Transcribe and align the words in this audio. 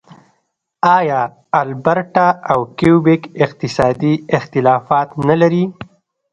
آیا 0.97 1.21
البرټا 1.61 2.27
او 2.51 2.59
کیوبیک 2.77 3.23
اقتصادي 3.45 4.13
اختلافات 4.37 5.09
نلري؟ 5.27 5.65